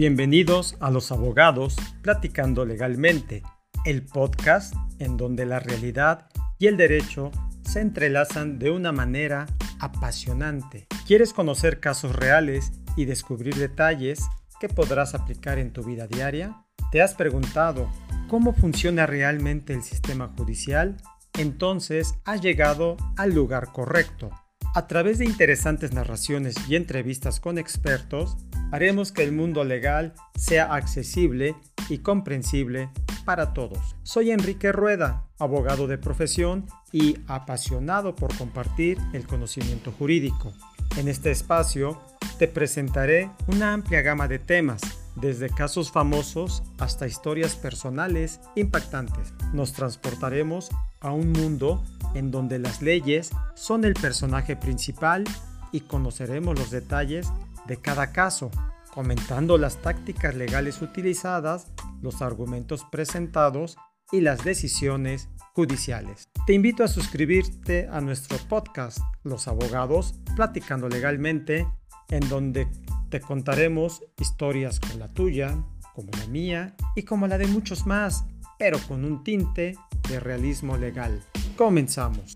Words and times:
Bienvenidos 0.00 0.78
a 0.80 0.90
Los 0.90 1.12
Abogados 1.12 1.76
Platicando 2.00 2.64
Legalmente, 2.64 3.42
el 3.84 4.00
podcast 4.00 4.72
en 4.98 5.18
donde 5.18 5.44
la 5.44 5.60
realidad 5.60 6.26
y 6.58 6.68
el 6.68 6.78
derecho 6.78 7.30
se 7.68 7.82
entrelazan 7.82 8.58
de 8.58 8.70
una 8.70 8.92
manera 8.92 9.44
apasionante. 9.78 10.86
¿Quieres 11.06 11.34
conocer 11.34 11.80
casos 11.80 12.16
reales 12.16 12.72
y 12.96 13.04
descubrir 13.04 13.56
detalles 13.56 14.22
que 14.58 14.70
podrás 14.70 15.14
aplicar 15.14 15.58
en 15.58 15.70
tu 15.70 15.84
vida 15.84 16.06
diaria? 16.06 16.64
¿Te 16.90 17.02
has 17.02 17.12
preguntado 17.12 17.86
cómo 18.26 18.54
funciona 18.54 19.04
realmente 19.04 19.74
el 19.74 19.82
sistema 19.82 20.28
judicial? 20.28 20.96
Entonces 21.38 22.14
has 22.24 22.40
llegado 22.40 22.96
al 23.18 23.34
lugar 23.34 23.70
correcto. 23.70 24.30
A 24.74 24.86
través 24.86 25.18
de 25.18 25.26
interesantes 25.26 25.92
narraciones 25.92 26.54
y 26.68 26.76
entrevistas 26.76 27.38
con 27.38 27.58
expertos, 27.58 28.38
haremos 28.70 29.12
que 29.12 29.22
el 29.22 29.32
mundo 29.32 29.64
legal 29.64 30.14
sea 30.36 30.74
accesible 30.74 31.56
y 31.88 31.98
comprensible 31.98 32.90
para 33.24 33.52
todos. 33.52 33.96
Soy 34.02 34.30
Enrique 34.30 34.72
Rueda, 34.72 35.24
abogado 35.38 35.86
de 35.86 35.98
profesión 35.98 36.66
y 36.92 37.18
apasionado 37.26 38.14
por 38.14 38.36
compartir 38.36 38.98
el 39.12 39.26
conocimiento 39.26 39.92
jurídico. 39.92 40.52
En 40.96 41.08
este 41.08 41.30
espacio 41.30 42.00
te 42.38 42.48
presentaré 42.48 43.30
una 43.46 43.72
amplia 43.72 44.02
gama 44.02 44.26
de 44.26 44.38
temas, 44.38 44.80
desde 45.16 45.50
casos 45.50 45.90
famosos 45.90 46.62
hasta 46.78 47.06
historias 47.06 47.56
personales 47.56 48.40
impactantes. 48.54 49.34
Nos 49.52 49.72
transportaremos 49.72 50.70
a 51.00 51.12
un 51.12 51.32
mundo 51.32 51.84
en 52.14 52.30
donde 52.30 52.58
las 52.58 52.80
leyes 52.80 53.30
son 53.54 53.84
el 53.84 53.94
personaje 53.94 54.56
principal 54.56 55.24
y 55.72 55.80
conoceremos 55.80 56.58
los 56.58 56.70
detalles 56.70 57.28
de 57.70 57.76
cada 57.76 58.10
caso, 58.10 58.50
comentando 58.92 59.56
las 59.56 59.76
tácticas 59.76 60.34
legales 60.34 60.82
utilizadas, 60.82 61.68
los 62.02 62.20
argumentos 62.20 62.84
presentados 62.90 63.76
y 64.10 64.22
las 64.22 64.42
decisiones 64.42 65.28
judiciales. 65.54 66.28
Te 66.48 66.54
invito 66.54 66.82
a 66.82 66.88
suscribirte 66.88 67.86
a 67.86 68.00
nuestro 68.00 68.38
podcast 68.48 68.98
Los 69.22 69.46
Abogados 69.46 70.16
Platicando 70.34 70.88
Legalmente, 70.88 71.64
en 72.08 72.28
donde 72.28 72.66
te 73.08 73.20
contaremos 73.20 74.02
historias 74.18 74.80
como 74.80 74.94
la 74.94 75.14
tuya, 75.14 75.56
como 75.94 76.10
la 76.18 76.26
mía 76.26 76.74
y 76.96 77.04
como 77.04 77.28
la 77.28 77.38
de 77.38 77.46
muchos 77.46 77.86
más, 77.86 78.24
pero 78.58 78.80
con 78.88 79.04
un 79.04 79.22
tinte 79.22 79.76
de 80.08 80.18
realismo 80.18 80.76
legal. 80.76 81.22
Comenzamos. 81.56 82.34